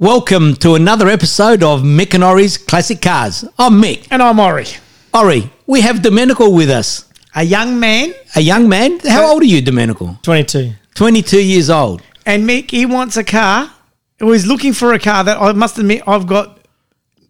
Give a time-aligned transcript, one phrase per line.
[0.00, 3.44] Welcome to another episode of Mick and Ori's Classic Cars.
[3.58, 4.06] I'm Mick.
[4.12, 4.66] And I'm Ori,
[5.12, 8.14] Ori, we have Domenico with us, a young man.
[8.36, 9.00] a young man.
[9.00, 10.16] How old are you, Domenico?
[10.22, 10.72] 22.
[10.94, 12.00] 22 years old.
[12.24, 13.72] And Mick, he wants a car.
[14.20, 16.60] He was looking for a car that I must admit I've got.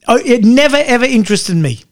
[0.07, 1.85] Oh, it never ever interested me.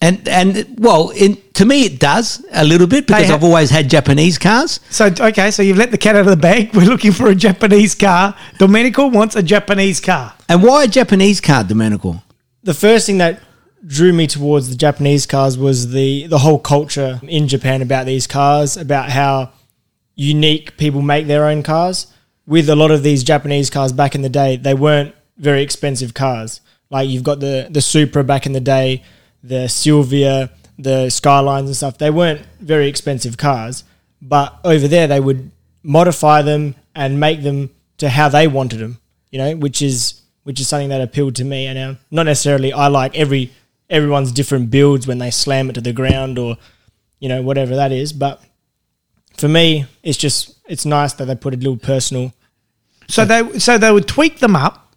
[0.00, 3.70] And, and well, in, to me, it does a little bit because ha- I've always
[3.70, 4.80] had Japanese cars.
[4.90, 6.70] So okay, so you've let the cat out of the bag.
[6.74, 8.34] We're looking for a Japanese car.
[8.58, 10.34] Domenico wants a Japanese car.
[10.48, 12.22] And why a Japanese car, Domenico?
[12.62, 13.40] The first thing that
[13.86, 18.26] drew me towards the Japanese cars was the, the whole culture in Japan about these
[18.26, 19.52] cars, about how
[20.14, 22.06] unique people make their own cars.
[22.46, 26.14] With a lot of these Japanese cars back in the day, they weren't very expensive
[26.14, 26.60] cars.
[26.90, 29.02] Like you've got the, the Supra back in the day,
[29.42, 31.98] the Silvia, the Skylines and stuff.
[31.98, 33.84] They weren't very expensive cars,
[34.20, 35.50] but over there they would
[35.82, 38.98] modify them and make them to how they wanted them.
[39.30, 41.66] You know, which is which is something that appealed to me.
[41.66, 43.52] And uh, not necessarily I like every
[43.88, 46.56] everyone's different builds when they slam it to the ground or
[47.18, 48.42] you know whatever that is, but
[49.36, 52.32] for me, it's just it's nice that they put a little personal.
[53.08, 54.94] So they so they would tweak them up,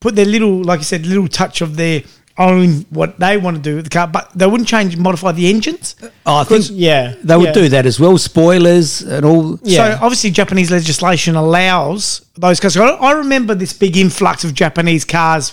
[0.00, 2.02] put their little, like you said, little touch of their
[2.36, 5.48] own what they want to do with the car, but they wouldn't change, modify the
[5.48, 5.94] engines.
[6.26, 7.52] Oh, I think Yeah, they would yeah.
[7.52, 8.18] do that as well.
[8.18, 9.58] Spoilers and all.
[9.62, 9.98] Yeah.
[9.98, 12.76] So obviously, Japanese legislation allows those cars.
[12.76, 15.52] I I remember this big influx of Japanese cars,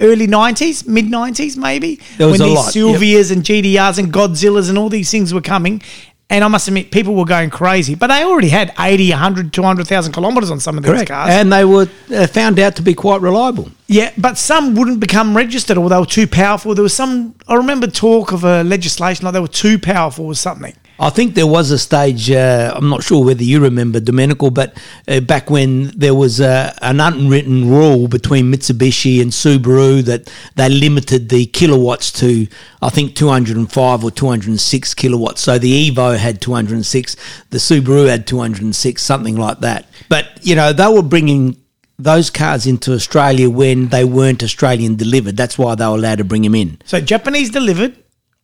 [0.00, 3.30] early nineties, mid nineties, maybe There was when a these lot, yep.
[3.30, 5.82] And GTRs and Godzillas and all these things were coming.
[6.30, 10.12] And I must admit, people were going crazy, but they already had 80, 100, 200,000
[10.12, 11.10] kilometres on some of these Correct.
[11.10, 11.30] cars.
[11.30, 13.70] And they were uh, found out to be quite reliable.
[13.86, 16.74] Yeah, but some wouldn't become registered or they were too powerful.
[16.74, 20.34] There was some, I remember talk of a legislation like they were too powerful or
[20.34, 20.74] something.
[21.02, 22.30] I think there was a stage.
[22.30, 26.72] Uh, I'm not sure whether you remember Domenico, but uh, back when there was uh,
[26.80, 32.46] an unwritten rule between Mitsubishi and Subaru that they limited the kilowatts to,
[32.80, 35.40] I think, 205 or 206 kilowatts.
[35.42, 37.16] So the Evo had 206,
[37.50, 39.86] the Subaru had 206, something like that.
[40.08, 41.56] But you know, they were bringing
[41.98, 45.36] those cars into Australia when they weren't Australian delivered.
[45.36, 46.78] That's why they were allowed to bring them in.
[46.84, 47.96] So Japanese delivered,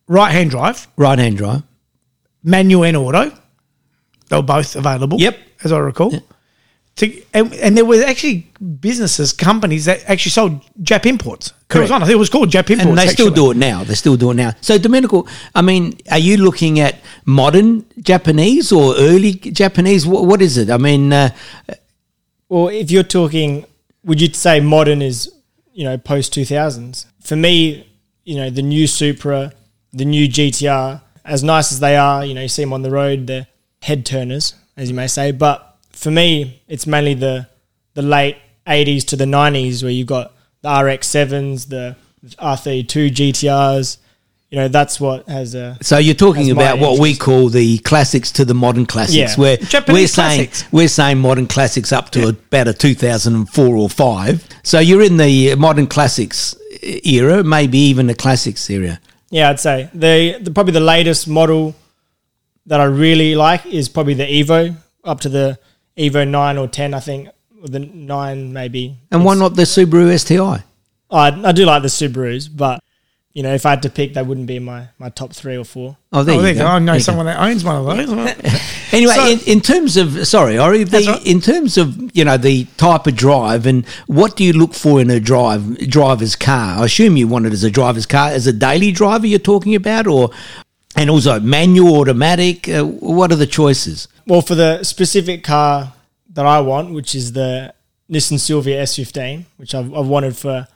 [0.09, 1.63] right hand drive, Right hand drive.
[2.43, 3.31] Manual and auto.
[4.29, 5.19] They were both available.
[5.19, 5.37] Yep.
[5.63, 6.13] As I recall.
[6.97, 8.51] To, and, and there were actually
[8.81, 11.53] businesses, companies that actually sold Jap imports.
[11.69, 11.91] There was Correct.
[11.91, 12.89] one, I think it was called Jap imports.
[12.89, 13.83] and they still do it now.
[13.85, 14.51] They still do it now.
[14.59, 20.05] So, Domenico, I mean, are you looking at modern Japanese or early Japanese?
[20.05, 20.69] What, what is it?
[20.69, 21.29] I mean, uh,
[22.49, 23.65] Well, if you're talking,
[24.03, 25.31] would you say modern is
[25.73, 27.05] you know post two thousands?
[27.21, 27.87] For me,
[28.25, 29.53] you know the new Supra,
[29.93, 32.91] the new GTR, as nice as they are, you know you see them on the
[32.91, 33.47] road, they're
[33.81, 35.31] head turners, as you may say.
[35.31, 37.47] But for me, it's mainly the
[37.93, 41.95] the late '80s to the '90s where you've got the RX sevens, the
[42.37, 43.97] R32 GTRs.
[44.51, 48.31] You know that's what has a so you're talking about what we call the classics
[48.31, 49.35] to the modern classics, Yeah.
[49.35, 50.71] where Japanese we're saying classics.
[50.73, 54.43] we're saying modern classics up to about a 2004 or five.
[54.63, 58.99] So you're in the modern classics era, maybe even the classics era.
[59.31, 61.75] Yeah, I'd say the, the probably the latest model
[62.65, 65.59] that I really like is probably the Evo up to the
[65.97, 67.29] Evo nine or ten, I think,
[67.61, 68.97] or the nine maybe.
[69.11, 70.63] And why not the Subaru STI?
[71.11, 72.79] I, I do like the Subarus, but
[73.33, 75.63] you know, if I had to pick, they wouldn't be my, my top three or
[75.63, 75.97] four.
[76.11, 76.63] Oh, there Oh, you there you go.
[76.65, 76.67] go.
[76.67, 77.03] I know There you go.
[77.03, 78.55] someone that owns one of those.
[78.91, 81.23] Anyway, So- in, in terms of sorry, Ori, the, right.
[81.27, 84.99] in terms of you know the type of drive and what do you look for
[84.99, 86.79] in a drive driver's car?
[86.81, 89.27] I assume you want it as a driver's car, as a daily driver.
[89.27, 90.31] You're talking about, or
[90.95, 92.67] and also manual, automatic.
[92.67, 94.07] Uh, what are the choices?
[94.25, 95.93] Well, for the specific car
[96.33, 97.75] that I want, which is the
[98.11, 100.67] Nissan Silvia S15, which I've, I've wanted for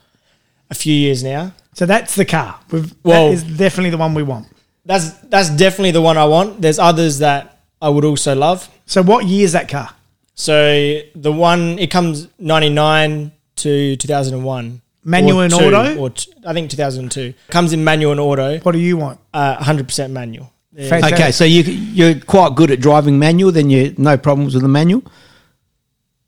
[0.70, 1.52] a few years now.
[1.74, 2.60] So that's the car.
[2.72, 4.48] We've, Well- that is definitely the one we want.
[4.86, 6.62] That's that's definitely the one I want.
[6.62, 8.68] There's others that I would also love.
[8.86, 9.90] So what year is that car?
[10.36, 14.82] So the one it comes ninety nine to two thousand and one.
[15.06, 15.98] Manual and auto?
[15.98, 18.80] or t- I think two thousand and two comes in manual and auto, What do
[18.80, 19.20] you want?
[19.34, 20.52] hundred percent manual.
[20.76, 21.00] Yeah.
[21.14, 23.52] Okay, so you you're quite good at driving manual.
[23.52, 25.04] Then you no problems with the manual.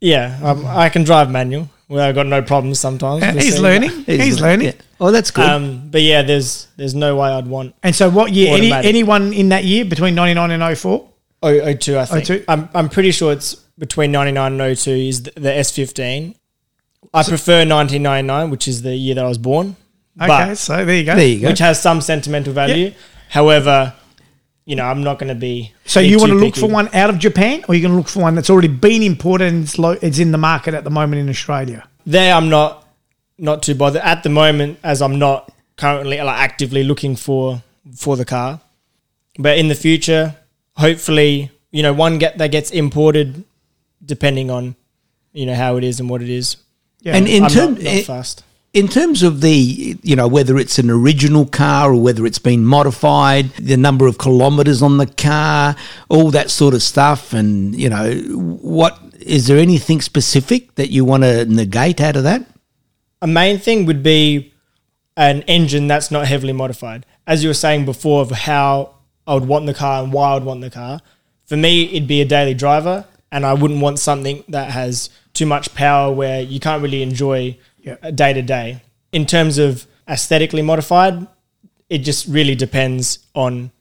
[0.02, 1.70] Yeah, um, I can drive manual.
[1.88, 3.22] Well, I've got no problems sometimes.
[3.24, 3.62] Uh, We'll he's see.
[3.62, 3.90] learning.
[4.06, 4.68] He's learning.
[4.68, 4.74] Yeah.
[5.00, 5.46] Oh, that's good.
[5.46, 8.56] Um, but yeah, there's there's no way I'd want And so what year?
[8.58, 11.10] Any, anyone in that year between 99 and 04?
[11.44, 12.26] O- 02, I think.
[12.26, 12.46] 02?
[12.48, 16.34] I'm I'm pretty sure it's between ninety nine and 02 is the, the S15.
[17.14, 19.76] I prefer 1999, which is the year that I was born.
[20.20, 21.16] Okay, But so there you go.
[21.16, 21.48] there you go.
[21.50, 22.94] which has some sentimental value.
[23.30, 23.94] However,
[24.66, 25.74] you know, I'm not going to be.
[25.86, 26.68] So you want to look picky.
[26.68, 29.04] for one out of Japan, or you going to look for one that's already been
[29.04, 31.88] imported and it's, lo- it's in the market at the moment in Australia?
[32.06, 32.88] there I'm not
[33.38, 37.62] not too bothered at the moment, as I'm not currently like actively looking for
[37.96, 38.62] for the car.
[39.38, 40.36] But in the future,
[40.78, 43.44] hopefully, you know, one get that gets imported,
[44.04, 44.76] depending on
[45.34, 46.58] you know how it is and what it is.
[47.02, 47.16] Yeah.
[47.16, 48.44] And in terms not, not fast.
[48.76, 52.64] In terms of the you know whether it's an original car or whether it's been
[52.64, 55.76] modified the number of kilometers on the car
[56.10, 58.14] all that sort of stuff and you know
[58.78, 62.46] what is there anything specific that you want to negate out of that
[63.22, 64.54] a main thing would be
[65.18, 67.06] an engine that's not heavily modified.
[67.26, 68.96] As you were saying before, of how
[69.26, 71.02] I would want the car and why I would want the car.
[71.46, 75.46] For me, it'd be a daily driver, and I wouldn't want something that has too
[75.46, 78.12] much power where you can't really enjoy Yeah.
[78.12, 78.82] day to day.
[79.12, 81.28] In terms of aesthetically modified,
[81.90, 83.72] it just really depends on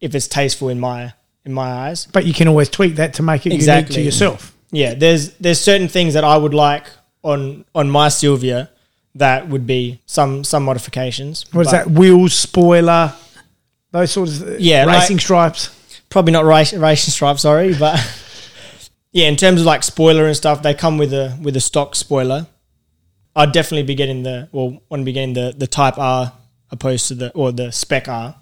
[0.00, 1.12] if it's tasteful in my
[1.46, 2.06] in my eyes.
[2.06, 3.94] but you can always tweak that to make it unique Exactly.
[3.96, 4.54] to yourself.
[4.70, 6.84] Yeah, there's there's certain things that I would like
[7.22, 8.70] on on my Silvia
[9.14, 11.44] that would be some some modifications.
[11.52, 11.90] What is that?
[11.90, 13.12] Wheels, spoiler,
[13.92, 15.70] those sorts of uh, Yeah, racing like- stripes.
[16.10, 17.98] Probably not race, racing stripes, sorry, but
[19.12, 21.94] yeah, in terms of like spoiler and stuff, they come with a with a stock
[21.96, 22.46] spoiler.
[23.36, 26.32] I'd definitely be getting the well, want to be getting the the Type R
[26.70, 28.34] opposed to the or the Spec R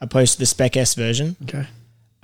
[0.00, 1.36] opposed to the Spec S version.
[1.44, 1.66] Okay.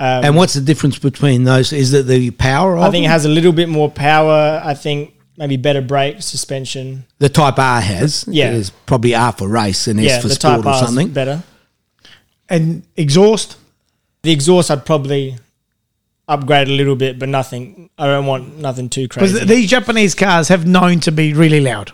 [0.01, 3.09] Um, and what's the difference between those is it the power of I think it
[3.09, 4.61] has a little bit more power.
[4.65, 7.05] I think maybe better brake suspension.
[7.19, 8.53] the type r has Yeah.
[8.53, 11.09] there's probably r for race and yeah, s for the sport Type or R something
[11.13, 11.43] better.
[12.49, 13.57] And exhaust.
[14.23, 15.37] The exhaust, I'd probably
[16.27, 17.91] upgrade a little bit, but nothing.
[17.99, 19.47] I don't want nothing too Because crazy.
[19.47, 21.93] these Japanese cars have known to be really loud.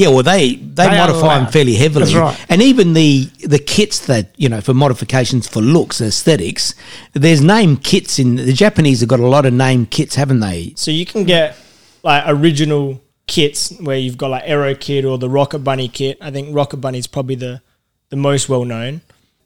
[0.00, 2.46] Yeah, well, they they, are modify them fairly heavily, right.
[2.48, 6.74] and even the the kits that you know for modifications for looks aesthetics.
[7.12, 10.72] There's name kits in the Japanese have got a lot of name kits, haven't they?
[10.74, 11.54] so you can get
[12.02, 16.16] like original kits where you've got like Aero Kit or the Rocket Bunny kit.
[16.22, 17.60] I think Rocket Bunny is probably the
[18.08, 19.02] the most well known,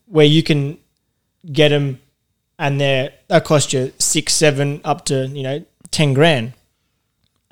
[0.06, 0.78] where you can
[1.50, 1.98] get them
[2.60, 6.52] and they're they cost you six, seven, up to you know ten grand,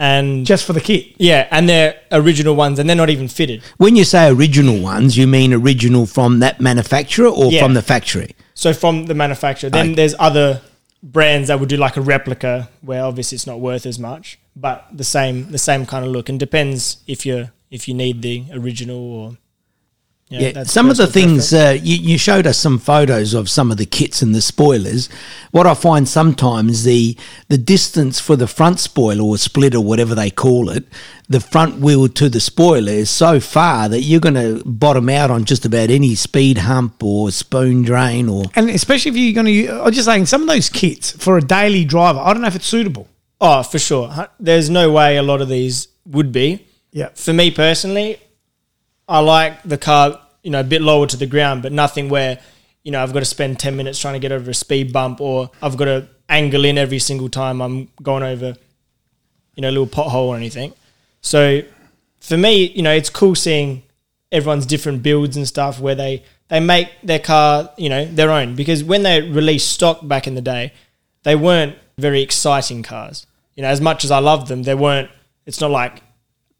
[0.02, 1.14] and Just for the kit.
[1.18, 3.62] yeah, and they're original ones, and they're not even fitted.
[3.76, 7.62] When you say original ones, you mean original from that manufacturer or Yeah.
[7.62, 8.30] from the factory?
[8.54, 9.94] So from the manufacturer, then Okay.
[9.94, 10.60] there's other
[11.04, 14.86] brands that would do like a replica, where obviously it's not worth as much, but
[14.92, 18.42] the same the same kind of look, and depends if you if you need the
[18.52, 19.36] original or
[20.32, 23.34] you know, Yeah, that's some of the things uh, you, you showed us some photos
[23.34, 25.08] of some of the kits and the spoilers.
[25.50, 27.16] What I find sometimes the
[27.48, 30.84] the distance for the front spoiler or split or whatever they call it,
[31.28, 35.30] the front wheel to the spoiler is so far that you're going to bottom out
[35.30, 39.46] on just about any speed hump or spoon drain or And especially if you're going
[39.46, 42.48] to, I'm just saying, some of those kits for a daily driver, I don't know
[42.48, 43.08] if it's suitable.
[43.40, 44.28] Oh, for sure.
[44.38, 46.66] There's no way a lot of these would be.
[46.92, 47.08] Yeah.
[47.14, 48.20] For me personally,
[49.08, 52.38] I like the car, you know, a bit lower to the ground, but nothing where,
[52.82, 55.20] you know, I've got to spend 10 minutes trying to get over a speed bump
[55.20, 58.54] or I've got to angle in every single time I'm going over,
[59.54, 60.72] you know, a little pothole or anything.
[61.20, 61.62] So
[62.20, 63.82] for me, you know, it's cool seeing
[64.30, 68.54] everyone's different builds and stuff where they, they make their car, you know, their own.
[68.54, 70.72] Because when they released stock back in the day,
[71.22, 73.26] they weren't very exciting cars.
[73.54, 75.10] You know, as much as I love them, they weren't.
[75.44, 76.02] It's not like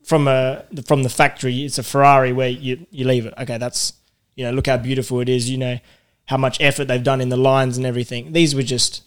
[0.05, 1.65] from a from the factory.
[1.65, 3.35] It's a Ferrari where you you leave it.
[3.39, 3.95] Okay, that's
[4.35, 5.51] you know, look how beautiful it is.
[5.51, 5.79] You know
[6.27, 8.33] how much effort they've done in the lines and everything.
[8.33, 9.03] These were just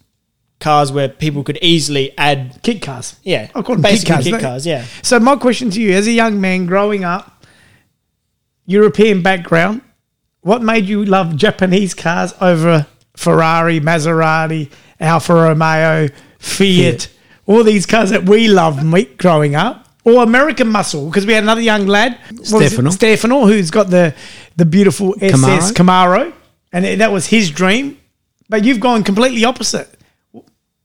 [0.59, 2.59] cars where people could easily add.
[2.63, 3.17] Kit cars.
[3.23, 4.23] Yeah, I call them kit cars.
[4.23, 4.65] kit cars.
[4.65, 7.45] Yeah, So my question to you, as a young man growing up,
[8.65, 9.81] European background,
[10.41, 16.07] what made you love Japanese cars over Ferrari, Maserati, Alfa Romeo,
[16.39, 17.09] Fiat,
[17.45, 19.84] all these cars that we loved growing up?
[20.05, 22.67] Or American muscle, because we had another young lad, what was it?
[22.69, 22.89] Stefano.
[22.91, 24.13] Stefano, who's got the
[24.55, 26.31] the beautiful SS Camaro,
[26.71, 27.99] and that was his dream.
[28.47, 29.89] But you've gone completely opposite.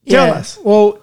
[0.09, 0.33] Tell yeah.
[0.33, 0.59] us.
[0.65, 1.01] Well,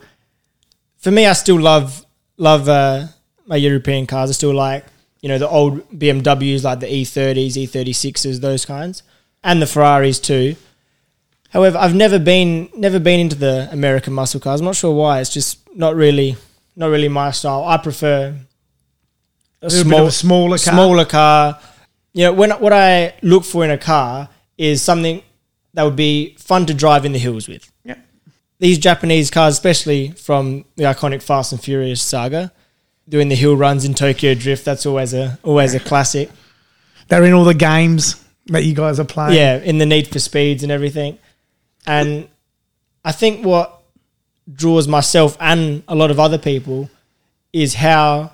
[0.98, 2.04] for me, I still love
[2.38, 3.06] love uh,
[3.46, 4.32] my European cars.
[4.32, 4.84] I still like
[5.22, 9.04] you know the old BMWs like the E30s, E36s, those kinds,
[9.44, 10.56] and the Ferraris too.
[11.50, 14.60] However, I've never been never been into the American muscle cars.
[14.60, 15.22] I'm not sure why.
[15.22, 16.36] It's just not really
[16.78, 17.66] not really my style.
[17.66, 18.36] I prefer
[19.62, 20.74] a little bit a smaller car.
[20.74, 21.60] smaller car.
[22.14, 25.22] You know, when what I look for in a car is something
[25.74, 27.96] that would be fun to drive in the hills with Yeah.
[28.60, 32.52] these Japanese cars, especially from the iconic Fast and Furious saga,
[33.10, 36.30] doing the hill runs in Tokyo Drift, that's always a always a classic.
[37.08, 39.36] They're in all the games that you guys are playing.
[39.36, 41.18] Yeah, in the Need for Speeds and everything.
[41.86, 42.28] And
[43.04, 43.77] I think what
[44.52, 46.90] draws myself and a lot of other people
[47.54, 48.32] is how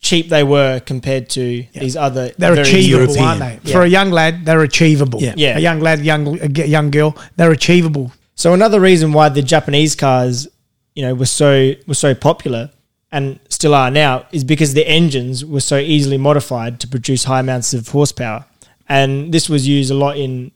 [0.00, 2.30] cheap they were compared to these other.
[2.38, 3.24] They're achievable, European.
[3.24, 3.58] aren't they?
[3.64, 3.72] Yeah.
[3.72, 5.20] For a young lad, they're achievable.
[5.20, 5.34] Yeah.
[5.36, 5.56] Yeah.
[5.56, 8.12] A young lad, young young girl, they're achievable.
[8.34, 10.46] So another reason why the Japanese cars,
[10.94, 12.70] you know, were so were so popular
[13.10, 17.40] and still are now is because the engines were so easily modified to produce high
[17.40, 18.44] amounts of horsepower,
[18.88, 20.50] and this was used a lot in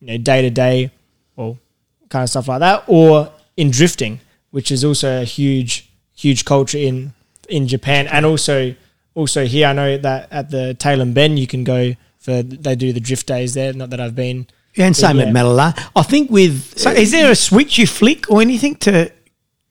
[0.00, 0.90] you know day to day
[1.36, 1.58] or
[2.08, 4.20] kind of stuff like that, or in drifting,
[4.50, 7.12] which is also a huge huge culture in
[7.48, 8.74] in Japan and also
[9.14, 9.66] also here.
[9.68, 13.26] I know that at the Tailem Bend you can go for they do the drift
[13.26, 13.72] days there.
[13.72, 14.46] Not that I've been.
[14.74, 15.26] Yeah, and same Yeah.
[15.26, 15.78] at Mallala.
[15.94, 19.10] I think with So, is there a switch you flick or anything to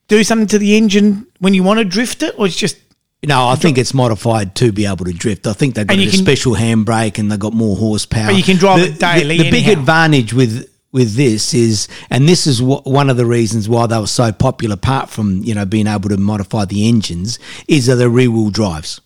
[0.08, 2.78] do something to the engine when you want to drift it, or it's just
[3.25, 5.48] No, I think it's modified to be able to drift.
[5.48, 8.28] I think they've got a can- special handbrake and they've got more horsepower.
[8.28, 11.89] But you can drive the, it daily The, the big advantage with with this is,
[12.09, 15.43] and this is wh- one of the reasons why they were so popular, apart from
[15.43, 19.01] you know being able to modify the engines, is that the rear wheel drives.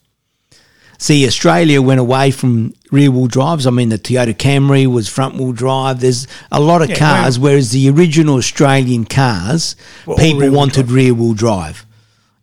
[0.99, 3.67] See, Australia went away from rear wheel drives.
[3.67, 5.99] I mean, the Toyota Camry was front wheel drive.
[5.99, 9.75] There's a lot of Yeah, cars, whereas the original Australian cars,
[10.05, 11.85] people rear-wheel wanted rear wheel drive.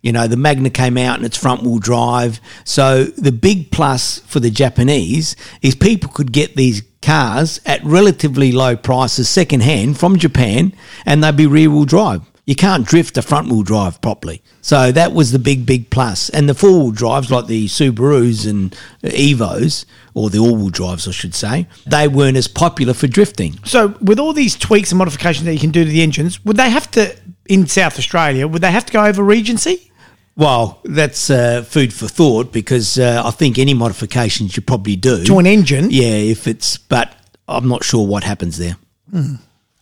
[0.02, 2.40] You know, the Magna came out and it's front wheel drive.
[2.64, 8.50] So the big plus for the Japanese is people could get these cars at relatively
[8.50, 10.73] low prices second hand from Japan
[11.04, 12.23] and they'd be rear wheel drive.
[12.46, 14.42] You can't drift a front wheel drive properly.
[14.61, 16.28] So that was the big, big plus.
[16.28, 21.08] And the four wheel drives, like the Subarus and Evos, or the all wheel drives,
[21.08, 23.58] I should say, they weren't as popular for drifting.
[23.64, 23.88] so?
[24.00, 26.70] With all these tweaks and modifications that you can do to the engines, would they
[26.70, 28.46] have to in South Australia?
[28.46, 29.90] Would they have to go over Regency?
[30.37, 35.25] Well, that's uh, food for thought because uh, I think any modifications you probably do
[35.25, 35.91] To an engine?
[35.91, 37.14] Yeah, if it's, but
[37.47, 38.76] I'm not sure what happens there.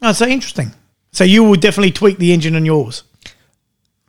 [0.03, 0.73] Oh, so interesting.
[1.13, 3.03] So you would definitely tweak the engine on yours.
[3.27, 3.31] Uh,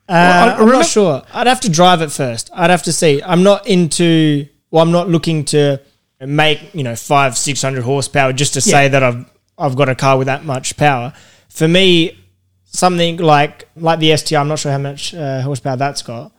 [0.09, 1.21] Well, I- I I'm remember- not sure.
[1.33, 2.49] I'd have to drive it first.
[2.53, 3.21] I'd have to see.
[3.23, 4.47] I'm not into.
[4.69, 5.79] Well, I'm not looking to
[6.19, 9.25] make you know five, six hundred horsepower just to say that I've
[9.57, 11.13] I've got a car with that much power.
[11.47, 12.17] For me,
[12.65, 14.35] something like like the STI.
[14.41, 16.32] I'm not sure how much uh, horsepower that's got.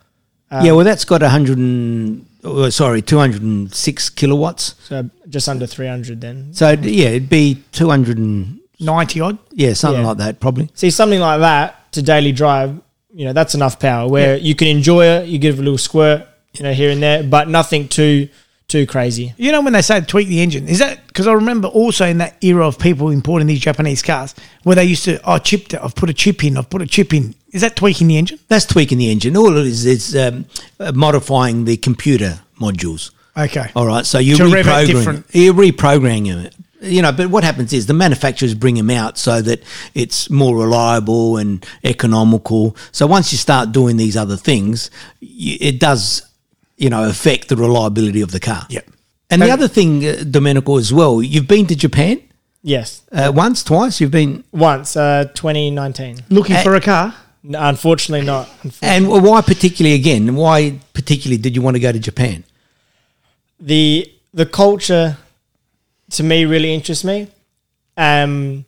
[0.62, 4.74] Yeah, um, well, that's got 100 and, oh, sorry, 206 kilowatts.
[4.84, 6.52] So just under 300 then.
[6.54, 9.38] So, yeah, it'd be 200 and, 90 odd.
[9.52, 10.08] yeah, something Yeah.
[10.08, 10.68] like that, probably.
[10.74, 12.80] See something like that to daily drive.
[13.16, 15.28] You know that's enough power where you can enjoy it.
[15.28, 18.28] You give it a little squirt, you know, here and there, but nothing too
[18.66, 19.32] too crazy.
[19.36, 22.18] You know when they say tweak the engine, is that because I remember also in
[22.18, 24.34] that era of people importing these Japanese cars
[24.64, 26.86] where they used to, oh, chipped it, I've put a chip in, I've put a
[26.86, 27.36] chip in.
[27.54, 28.40] Is that tweaking the engine?
[28.48, 29.36] That's tweaking the engine.
[29.36, 30.44] All it is is um,
[30.80, 33.12] uh, modifying the computer modules.
[33.36, 33.70] Okay.
[33.76, 35.24] All right, so you're To reprogramming.
[35.32, 36.54] You're reprogramming it.
[36.80, 39.62] You know, but what happens is the manufacturers bring them out so that
[39.94, 42.76] it's more reliable and economical.
[42.90, 44.90] So once you start doing these other things,
[45.22, 46.26] it does,
[46.76, 48.66] you know, affect the reliability of the car.
[48.68, 48.86] Yep.
[49.30, 52.20] And the other thing, uh, Domenico, as well, you've been to Japan
[52.66, 54.00] Yes, uh, once, twice.
[54.00, 56.24] You've been, once uh, 2019.
[56.30, 57.14] Looking Uh, for a car?
[57.44, 58.48] No, unfortunately not.
[58.82, 60.34] and why particularly again?
[60.34, 62.44] Why particularly did you want to go to Japan?
[63.60, 65.16] the the culture
[66.10, 67.28] to me really interests me.
[67.96, 68.64] Um,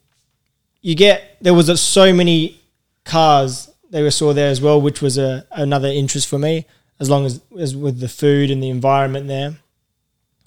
[0.81, 2.61] you get there was so many
[3.05, 6.65] cars they were saw there as well, which was a another interest for me.
[6.99, 9.57] As long as as with the food and the environment there,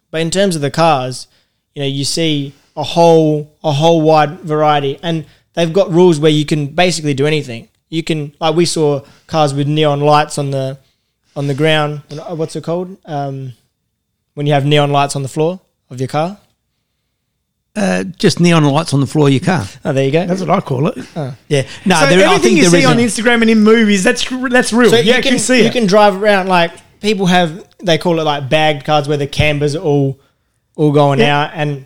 [0.09, 1.27] but in terms of the cars,
[1.75, 6.31] you know, you see a whole a whole wide variety, and they've got rules where
[6.31, 7.69] you can basically do anything.
[7.89, 10.77] You can like we saw cars with neon lights on the
[11.35, 12.01] on the ground.
[12.29, 12.97] What's it called?
[13.05, 13.53] Um,
[14.35, 16.37] when you have neon lights on the floor of your car.
[17.75, 19.65] Uh, just neon lights on the floor of your car.
[19.85, 20.25] Oh, there you go.
[20.25, 20.97] That's what I call it.
[21.47, 24.03] Yeah, no, so there, everything I think you there see on Instagram and in movies,
[24.03, 24.89] that's that's real.
[24.89, 25.73] so you, you actually can see you it.
[25.73, 29.75] can drive around like people have they call it like bagged cars where the cambers
[29.75, 30.19] are all
[30.75, 31.39] all going Yeah.
[31.45, 31.85] out and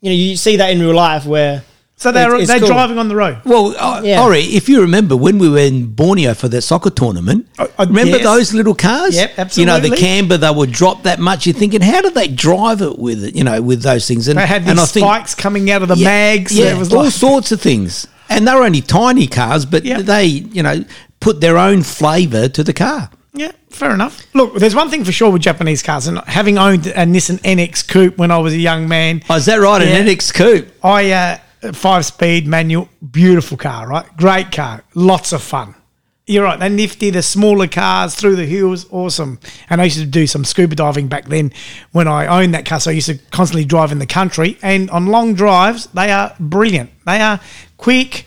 [0.00, 1.62] you know you see that in real life where
[1.98, 2.68] so they're, it's- it's they're cool.
[2.68, 3.38] driving on the road.
[3.44, 4.22] Well, uh, Yeah.
[4.22, 7.86] Ori, if you remember when we were in Borneo for the soccer tournament, I, uh,
[7.86, 8.24] remember yes.
[8.24, 9.16] those little cars?
[9.16, 9.60] Yep, absolutely.
[9.62, 10.06] You know, the absolutely.
[10.06, 11.46] camber, they would drop that much.
[11.46, 14.28] You're thinking, how do they drive it with it, you know, with those things?
[14.28, 16.52] And, They had and these spikes coming out of the yeah, mags.
[16.56, 18.06] Yeah, There was all like, sorts of things.
[18.28, 20.02] And they were only tiny cars, but Yeah.
[20.02, 20.84] they, you know,
[21.20, 23.08] put their own flavour to the car.
[23.32, 24.22] Yeah, fair enough.
[24.34, 27.86] Look, there's one thing for sure with Japanese cars, and having owned a Nissan NX
[27.86, 29.80] Coupe when I was a young man, Oh, is that right?
[29.82, 29.96] Yeah.
[29.96, 30.68] An NX Coupe.
[30.82, 31.38] I uh,
[31.72, 34.06] five speed manual, beautiful car, right?
[34.16, 35.74] Great car, lots of fun.
[36.28, 36.58] You're right.
[36.58, 37.10] They're nifty.
[37.10, 39.38] The smaller cars through the hills, awesome.
[39.70, 41.52] And I used to do some scuba diving back then
[41.92, 42.80] when I owned that car.
[42.80, 44.58] So I used to constantly drive in the country.
[44.60, 46.90] And on long drives, they are brilliant.
[47.04, 47.38] They are
[47.76, 48.24] quick,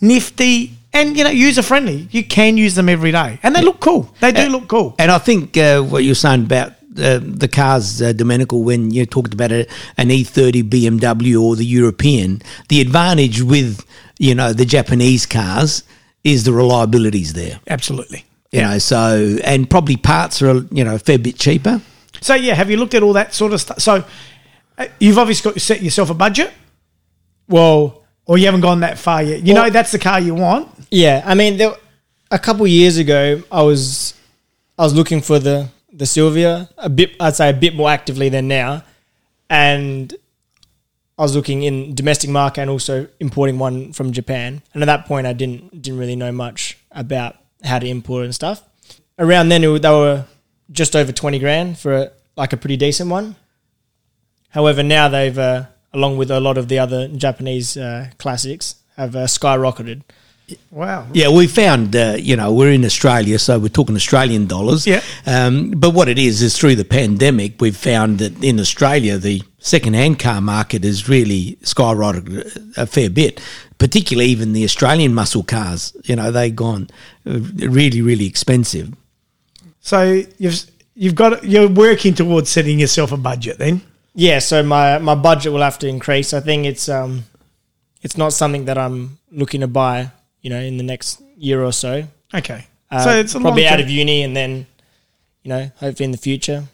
[0.00, 2.08] nifty, and you know user friendly.
[2.10, 4.14] You can use them every day, and they look cool.
[4.20, 4.94] They do look cool.
[4.98, 9.06] And I think uh, what you're saying about uh, the cars, uh, Domenico, when you
[9.06, 13.84] talked about a, an E30 BMW or the European, the advantage with
[14.18, 15.84] you know the Japanese cars
[16.24, 17.60] is the reliability's there.
[17.68, 18.24] Absolutely.
[18.52, 21.80] You know, so and probably parts are you know a fair bit cheaper.
[22.20, 23.80] So yeah, have you looked at all that sort of stuff?
[23.80, 24.04] So
[24.78, 26.52] uh, you've obviously got to set yourself a budget,
[27.48, 29.44] Well, or you haven't gone that far yet.
[29.46, 30.68] You Well- know that's the car you want.
[30.90, 31.22] yeah.
[31.24, 31.74] I mean, there,
[32.30, 34.14] a couple years ago, I was
[34.78, 37.16] I was looking for the the Silvia a bit.
[37.20, 38.82] I'd say a bit more actively than now,
[39.50, 40.14] and
[41.18, 44.62] I was looking in domestic market and also importing one from Japan.
[44.72, 48.34] And at that point, I didn't didn't really know much about how to import and
[48.34, 48.62] stuff.
[49.18, 50.24] Around then, it, they were
[50.70, 53.36] just over twenty grand for a, like a pretty decent one.
[54.50, 59.14] However, now they've, uh, along with a lot of the other Japanese uh, classics, have
[59.16, 60.02] uh, skyrocketed.
[60.70, 61.06] Wow.
[61.12, 64.86] Yeah, we found, uh, you know, we're in Australia, so we're talking Australian dollars.
[64.86, 65.02] Yeah.
[65.26, 69.42] Um, but what it is, is through the pandemic, we've found that in Australia, the
[69.58, 73.40] second-hand car market has really skyrocketed a fair bit,
[73.78, 75.96] particularly even the Australian muscle cars.
[76.04, 76.88] You know, they've gone
[77.26, 78.94] uh, really, really expensive.
[79.80, 83.82] So you've you've got you're working towards setting yourself a budget then.
[84.14, 86.32] Yeah, so my, my budget will have to increase.
[86.34, 87.24] I think it's um
[88.02, 90.10] it's not something that I'm looking to buy,
[90.42, 92.04] you know, in the next year or so.
[92.34, 92.66] Okay.
[92.90, 94.66] Uh, so it's a probably long out term- of uni and then,
[95.42, 96.64] you know, hopefully in the future.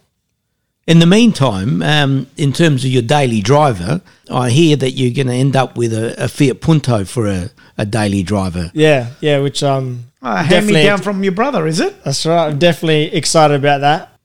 [0.87, 5.27] In the meantime, um, in terms of your daily driver, I hear that you're going
[5.27, 8.71] to end up with a, a Fiat Punto for a, a daily driver.
[8.75, 12.03] Yeah, yeah, which um Uh, hand me down from your brother, is it?
[12.05, 12.49] That's right.
[12.49, 14.19] I'm definitely excited about that.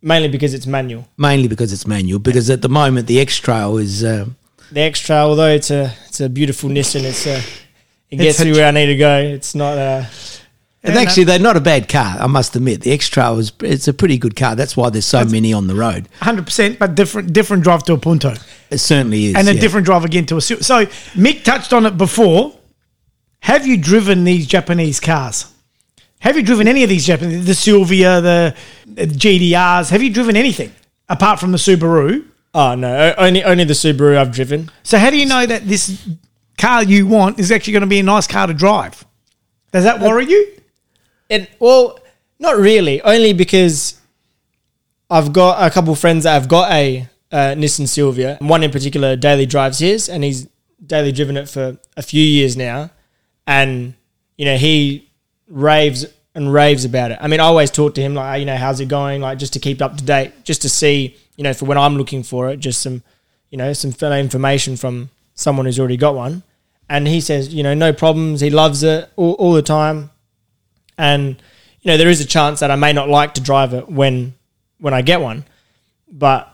[0.00, 1.08] Mainly because it's manual.
[1.16, 2.20] Mainly because it's manual.
[2.20, 4.26] Because at the moment the X Trail is uh,
[4.70, 7.42] The X Trail, although it's a it's a beautiful Nissan, it's a
[8.10, 9.18] it gets It's me where I need to go.
[9.18, 10.04] It's not uh
[10.82, 12.16] And Yeah, actually, they're not a bad car.
[12.20, 14.54] I must admit, the X Trail is it's a pretty good car.
[14.54, 16.08] That's why there's so many on the road.
[16.20, 18.34] Hundred percent, but different different drive to a Punto,
[18.70, 19.34] It certainly is.
[19.36, 19.60] and a yeah.
[19.60, 20.40] different drive again to a.
[20.40, 22.54] So Mick touched on it before.
[23.40, 25.46] Have you driven these Japanese cars?
[26.20, 28.54] Have you driven any of these Japanese, the Silvia, the,
[28.86, 29.90] the GTRs?
[29.90, 30.72] Have you driven anything
[31.08, 32.24] apart from the Subaru?
[32.54, 34.70] oh no, only only the Subaru I've driven.
[34.82, 36.08] So how do you know that this
[36.58, 39.04] car you want is actually going to be a nice car to drive?
[39.72, 40.52] Does that worry you?
[41.28, 41.98] It well,
[42.38, 43.00] not really.
[43.02, 44.00] Only because
[45.10, 48.38] I've got a couple of friends that have got a uh, Nissan Silvia.
[48.40, 50.48] One in particular daily drives his, and he's
[50.84, 52.90] daily driven it for a few years now.
[53.46, 53.94] And
[54.36, 55.10] you know he
[55.48, 57.18] raves and raves about it.
[57.20, 59.20] I mean, I always talk to him like, you know, how's it going?
[59.20, 61.96] Like just to keep up to date, just to see, you know, for when I'm
[61.96, 63.02] looking for it, just some,
[63.50, 66.42] you know, some fellow information from someone who's already got one.
[66.88, 68.40] And he says, you know, no problems.
[68.40, 70.10] He loves it all, all the time
[70.98, 71.36] and
[71.80, 74.34] you know there is a chance that I may not like to drive it when
[74.80, 75.44] when I get one,
[76.10, 76.52] but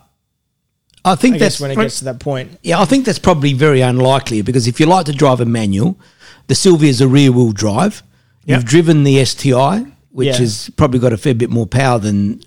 [1.05, 2.81] I think I that's guess when it gets to that point, yeah.
[2.81, 5.99] I think that's probably very unlikely because if you like to drive a manual,
[6.47, 8.03] the Silvia is a rear wheel drive.
[8.47, 10.37] You've driven the STI, which Yeah.
[10.37, 12.43] has probably got a fair bit more power than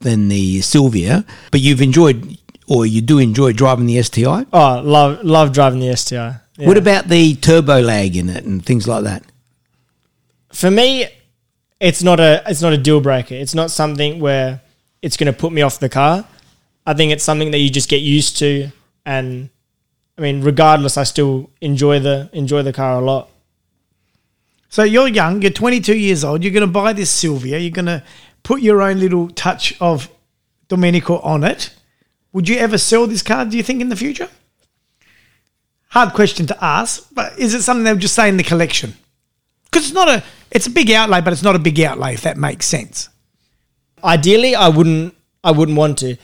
[0.00, 4.46] than the Silvia, but you've enjoyed or you do enjoy driving the STI.
[4.52, 6.36] oh, love love driving the STI.
[6.62, 6.68] Yeah.
[6.68, 9.24] What about the turbo lag in it and things like that?
[10.52, 11.08] for me?
[11.80, 13.34] It's not a it's not a deal breaker.
[13.34, 14.60] It's not something where
[15.00, 16.24] it's going to put me off the car.
[16.86, 18.70] I think it's something that you just get used to,
[19.04, 19.50] and
[20.16, 23.30] I mean, regardless, I still enjoy the enjoy the car a lot.
[24.68, 27.86] So you're young, you're 22 years old, you're going to buy this Silvia, you're going
[27.86, 28.02] to
[28.42, 30.08] put your own little touch of
[30.68, 31.74] Domenico on it.
[32.32, 34.30] Would you ever sell this car, do you think, in the future?
[35.92, 38.94] Hard question to ask, but is it something they would just say in the collection?
[39.64, 42.22] Because it's not a, it's a big outlay, but it's not a big outlay, if
[42.22, 43.08] that makes sense.
[44.04, 46.16] ideally i wouldn't i wouldn't want to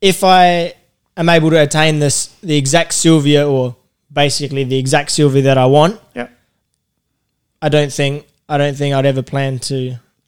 [0.00, 0.72] if i
[1.18, 3.76] am able to attain this the exact silvia or
[4.10, 6.28] basically the exact silvia that i want Yeah.
[7.60, 9.78] i don't think i don't think i'd ever plan to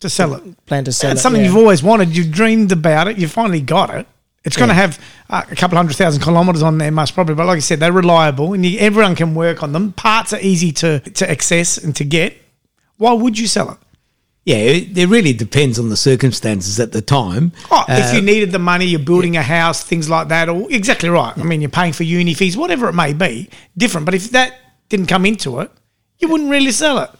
[0.00, 0.42] To sell it.
[0.66, 1.48] plan to sell It's it something yeah.
[1.48, 2.14] you've always wanted.
[2.16, 3.16] You've dreamed about it.
[3.18, 4.06] You finally got it.
[4.44, 4.98] It's going to have
[5.29, 7.35] uh, a couple hundred thousand kilometers on there, most probably.
[7.35, 9.92] But like I said, they're reliable, and you, everyone can work on them.
[9.92, 12.37] Parts are easy to to access and to get.
[12.96, 13.79] Why would you sell it?
[14.44, 17.53] Yeah, it, it really depends on the circumstances at the time.
[17.70, 20.48] Oh, if Uh, you needed the money, you're building a house, things like that.
[20.48, 21.37] Or exactly right.
[21.37, 23.50] I mean, you're paying for uni fees, whatever it may be.
[23.76, 24.07] Different.
[24.07, 24.55] But if that
[24.88, 25.70] didn't come into it,
[26.18, 27.11] you wouldn't really sell it.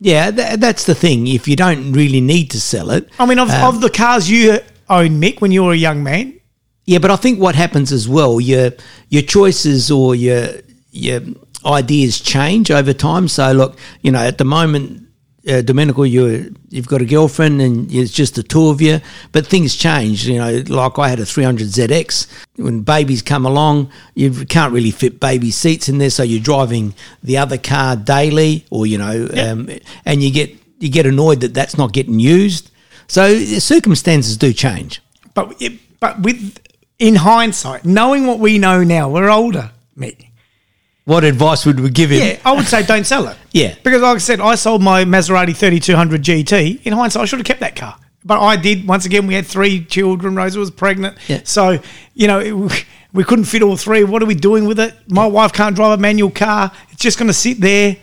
[0.00, 1.28] yeah, tha that's the thing.
[1.28, 4.28] If you don't really need to sell it, I mean, of, Um, of the cars
[4.28, 4.58] you
[4.88, 6.39] own, Mick, when you were a young man,
[6.86, 8.72] Yeah, but I think what happens as well, your
[9.08, 10.48] your choices or your
[10.90, 11.20] your
[11.64, 13.28] ideas change over time.
[13.28, 15.06] So look, you know, at the moment,
[15.48, 19.00] uh, Domenico, you you've got a girlfriend and it's just the two of you.
[19.32, 20.26] But things change.
[20.28, 22.26] You know, like I had a 300 ZX.
[22.56, 26.94] When babies come along, you can't really fit baby seats in there, so you're driving
[27.22, 29.68] the other car daily, or you know, um,
[30.04, 32.70] and you get you get annoyed that that's not getting used.
[33.06, 35.02] So circumstances do change.
[35.34, 36.58] But it, but with
[37.00, 40.26] in hindsight, knowing what we know now, we're older, Mick.
[41.06, 42.20] What advice would we give him?
[42.20, 43.36] Yeah, I would say don't sell it.
[43.52, 43.74] Yeah.
[43.82, 46.86] Because like I said, I sold my Maserati 3200 GT.
[46.86, 47.96] In hindsight, I should have kept that car.
[48.24, 48.86] But I did.
[48.86, 50.36] Once again, we had three children.
[50.36, 51.18] Rosa was pregnant.
[51.26, 51.40] Yeah.
[51.42, 51.80] So,
[52.14, 54.04] you know, it, we couldn't fit all three.
[54.04, 54.94] What are we doing with it?
[55.08, 56.70] My wife can't drive a manual car.
[56.90, 57.96] It's just going to sit there.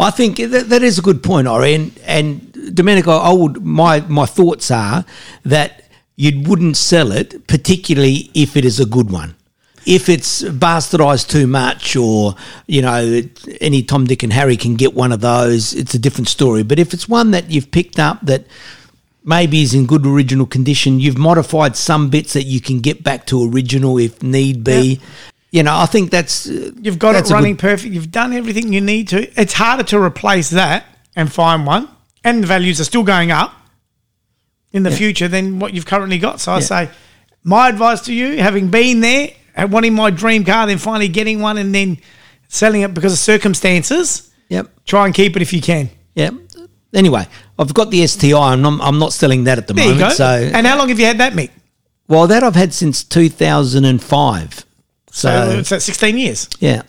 [0.00, 1.74] I think that, that is a good point, Ori.
[1.74, 5.04] And, and Domenico, I would my my thoughts are
[5.44, 5.85] that
[6.16, 9.36] you wouldn't sell it, particularly if it is a good one.
[9.86, 12.34] If it's bastardized too much, or
[12.66, 13.22] you know,
[13.60, 16.64] any Tom, Dick, and Harry can get one of those, it's a different story.
[16.64, 18.46] But if it's one that you've picked up that
[19.24, 23.26] maybe is in good original condition, you've modified some bits that you can get back
[23.26, 25.00] to original if need be.
[25.52, 27.94] You know, I think that's uh, You've got that's it a good- running perfect.
[27.94, 29.40] You've done everything you need to.
[29.40, 31.88] It's harder to replace that and find one,
[32.24, 33.52] and the values are still going up
[34.76, 36.40] in the future than what you've currently got.
[36.40, 36.88] So I say,
[37.42, 39.30] my advice to you, having been there
[39.68, 41.98] wanting my dream car, then finally getting one and then
[42.48, 44.70] selling it because of circumstances, Yep.
[44.84, 45.90] try and keep it if you can.
[46.14, 46.34] Yep.
[46.94, 47.26] Anyway,
[47.58, 48.32] I've got the STI.
[48.52, 50.00] I'm not, I'm not selling that at the There moment.
[50.02, 50.14] you go.
[50.14, 51.50] So, and how long have you had that, Mick?
[52.08, 54.64] well, that I've had since 2005.
[55.10, 56.48] So, So it's at 16 years.
[56.60, 56.82] yeah.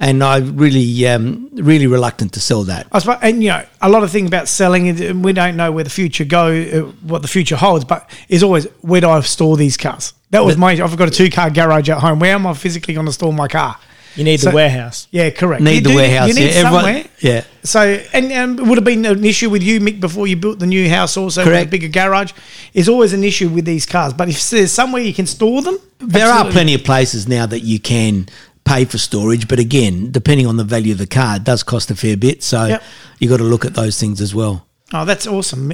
[0.00, 2.88] And I really, um, really reluctant to sell that.
[2.90, 5.70] I suppose, and you know, a lot of things about selling, and we don't know
[5.70, 7.84] where the future go, uh, what the future holds.
[7.84, 10.12] But is always where do I store these cars?
[10.30, 10.72] That was my.
[10.72, 12.18] I've got a two car garage at home.
[12.18, 13.76] Where am I physically going to store my car?
[14.16, 15.06] You need So- the warehouse.
[15.12, 15.62] Yeah, correct.
[15.62, 16.28] Need You the do warehouse.
[16.28, 17.04] You need yeah, everyone- somewhere.
[17.20, 17.44] yeah.
[17.64, 17.80] So,
[18.12, 20.66] and, and it would have been an issue with you, Mick, before you built the
[20.66, 21.16] new house.
[21.16, 21.66] Also, with Correct.
[21.66, 22.32] a bigger garage
[22.74, 24.12] is always an issue with these cars.
[24.12, 27.60] But if there's somewhere you can store them, There are plenty of places now that
[27.60, 28.28] you can
[28.64, 31.90] pay for storage, but again, depending on the value of the car, it does cost
[31.90, 32.42] a fair bit.
[32.42, 32.82] So Yep.
[33.18, 34.66] you got to look at those things as well.
[34.92, 35.72] Oh, that's awesome.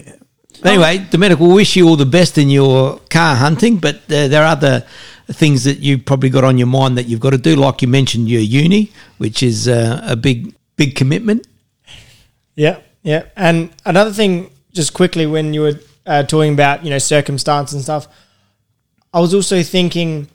[0.65, 4.43] Anyway, Domenic, we wish you all the best in your car hunting, but uh, there
[4.43, 4.85] are other
[5.33, 7.57] things that you've probably got on your mind that you've got to do.
[7.57, 11.47] Like you mentioned, your uni, which is uh, a big, big commitment.
[12.57, 13.25] Yeah, yeah.
[13.37, 17.81] And another thing, just quickly, when you were uh, talking about you know circumstance and
[17.83, 18.09] stuff,
[19.15, 20.29] I was also thinking,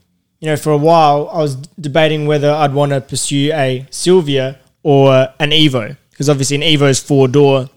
[0.45, 4.60] you know, for a while I was debating whether I'd want to pursue a Silvia
[4.84, 7.67] or an Evo because obviously an Evo is four door,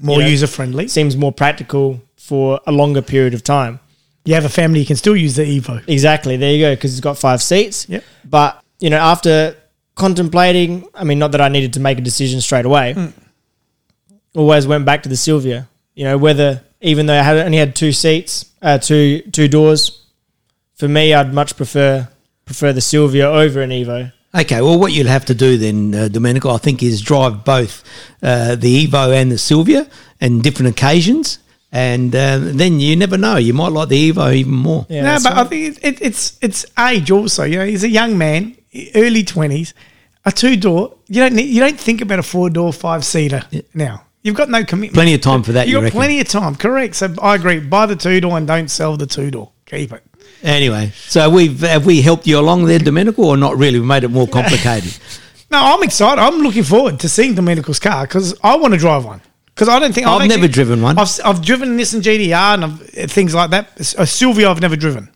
[0.00, 0.88] More You know, user friendly.
[0.88, 3.80] seems more practical for a longer period of time.
[4.24, 5.86] You have a family, you can still use the Evo.
[5.86, 6.38] Exactly.
[6.38, 6.74] There you go.
[6.74, 7.86] Because it's got five seats.
[7.86, 8.02] Yep.
[8.24, 9.54] But you know, after
[9.94, 13.12] contemplating, I mean, not that I needed to make a decision straight away.
[14.34, 15.68] Always went back to the Silvia.
[15.94, 20.03] You know, whether even though I had only had two seats, uh, two two doors,
[20.74, 22.08] for me, I'd much prefer
[22.44, 24.12] prefer the Silvia over an Evo.
[24.34, 27.84] Okay, well, what you'll have to do then, uh, Domenico, I think, is drive both
[28.22, 29.86] uh, the Evo and the Silvia
[30.20, 31.38] on different occasions.
[31.70, 33.36] And uh, then you never know.
[33.36, 34.86] You might like the Evo even more.
[34.88, 37.42] Yeah, no, that's but I think it, it, it's it's age also.
[37.44, 38.56] You know, he's a young man,
[38.94, 39.74] early twenties,
[40.24, 40.94] a two door.
[41.08, 44.04] You don't need, you don't think about a four door five seater now.
[44.22, 44.94] You've got no commitment.
[44.94, 45.98] Plenty of time for that, You you got reckon?
[45.98, 46.54] plenty of time.
[46.54, 46.94] Correct.
[46.94, 47.58] So I agree.
[47.58, 49.50] Buy the two door and don't sell the two door.
[49.66, 50.02] Keep it.
[50.44, 53.80] Anyway, so we've have we helped you along there, Domenico, or not really?
[53.80, 54.96] We made it more complicated.
[55.50, 56.20] No, I'm excited.
[56.20, 59.20] I'm looking forward to seeing Domenico's car because I want to drive one.
[59.54, 60.98] Because I don't think I've never driven one.
[60.98, 63.68] I've, I've driven Nissan GTR and I've, things like that.
[63.96, 65.10] A Silvia, I've never driven.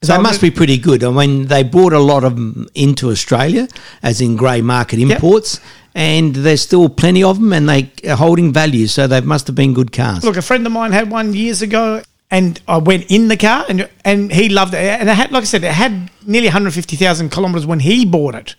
[0.00, 1.04] They must be pretty good.
[1.04, 3.68] I mean, they brought a lot of them into Australia,
[4.02, 5.60] as in grey market imports,
[5.94, 8.86] and there's still plenty of them, and they are holding value.
[8.86, 10.24] So they must have been good cars.
[10.24, 12.02] Look, a friend of mine had one years ago,
[12.36, 14.78] and I went in the car, and and he loved it.
[14.78, 18.54] And it had, like I said, it had nearly 150,000 kilometres when he bought it,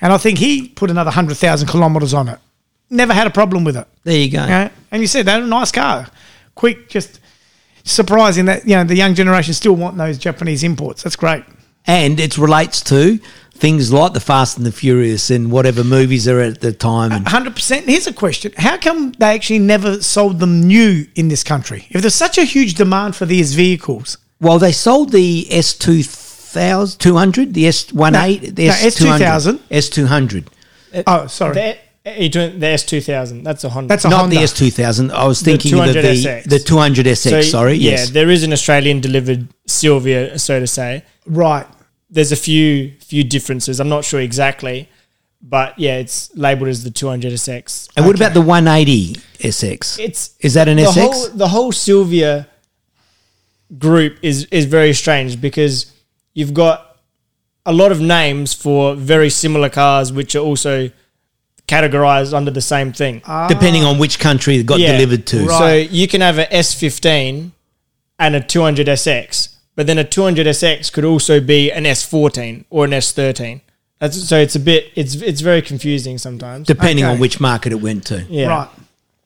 [0.00, 2.40] and I think he put another 100,000 kilometres on it.
[2.90, 3.86] Never had a problem with it.
[4.02, 4.42] there you go.
[4.42, 4.70] You know?
[4.90, 6.08] And you said that a nice car,
[6.56, 7.20] quick, just
[7.84, 11.04] surprising that you know the young generation still want those Japanese imports.
[11.04, 11.44] That's great.
[11.86, 13.18] And it relates to
[13.54, 17.10] things like the Fast and the Furious and whatever movies are at the time.
[17.26, 17.86] Hundred percent.
[17.86, 21.86] Here's a question: How come they actually never sold them new in this country?
[21.90, 26.02] If there's such a huge demand for these vehicles, well, they sold the S two
[26.02, 29.86] thousand two hundred, the S one eight, the S two thousand, S2000.
[29.88, 30.50] Oh, two hundred,
[31.06, 33.44] oh, sorry, The, you're doing the S two thousand.
[33.44, 33.88] That's a Honda.
[33.88, 34.36] That's a not Honda.
[34.36, 35.12] the S two thousand.
[35.12, 36.44] I was thinking of the 200SX.
[36.44, 37.30] the two hundred SX.
[37.30, 38.10] So, sorry, yeah, yes.
[38.10, 41.04] there is an Australian delivered Silvia, so to say.
[41.26, 41.66] right.
[42.10, 43.78] there's a few few differences.
[43.80, 44.88] I'm not sure exactly,
[45.40, 47.88] but yeah, it's labeled as the 200 SX.
[47.96, 49.98] And what about the 180 SX?
[49.98, 51.00] It's Is that an the SX?
[51.00, 52.48] whole the whole Silvia
[53.78, 55.92] group is is very strange because
[56.34, 56.96] you've got
[57.64, 60.90] a lot of names for very similar cars which are also
[61.74, 63.22] categorized under the same thing.
[63.48, 64.92] Depending on which country it got Yeah.
[64.92, 65.38] delivered to.
[65.46, 65.58] Right.
[65.58, 67.52] So you can have a S15
[68.18, 72.84] and a 200 SX, but then a 200 SX could also be an S14 or
[72.84, 73.60] an S13.
[73.98, 76.66] That's, so it's a bit it's it's very confusing sometimes.
[76.66, 77.12] Depending Okay.
[77.14, 78.24] on which market it went to.
[78.28, 78.48] yeah.
[78.48, 78.68] Right.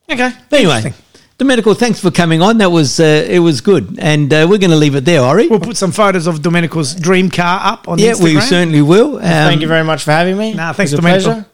[0.09, 0.31] Okay.
[0.51, 0.93] Anyway, Interesting.
[1.39, 2.57] Domenico, thanks for coming on.
[2.59, 5.47] That was uh, it was good, and uh, we're going to leave it there, Ori.
[5.47, 8.33] We'll put some photos of Domenico's dream car up on the screen.
[8.35, 8.41] yeah, Instagram.
[8.41, 9.15] we certainly will.
[9.17, 10.53] Um, Thank you very much for having me.
[10.53, 11.23] Nah, It thanks, was a Domenico.
[11.33, 11.45] pleasure.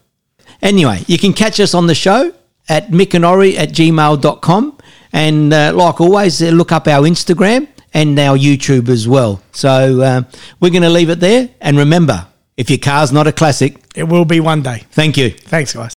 [0.63, 2.33] Anyway, you can catch us on the show
[2.69, 4.77] at mickandori at gmail.com.
[5.11, 9.43] And uh, like always, uh, look up our Instagram and our YouTube as well.
[9.51, 10.23] So uh,
[10.59, 11.49] we're going to leave it there.
[11.61, 12.25] And remember,
[12.57, 14.85] if your car's not a classic, It will be one day.
[14.91, 15.29] thank you.
[15.29, 15.92] Thanks, guys.